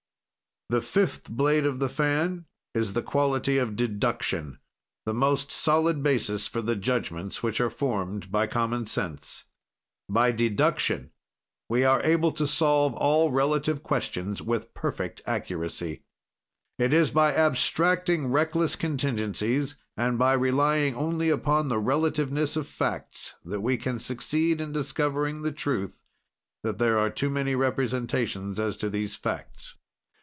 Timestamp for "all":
12.93-13.31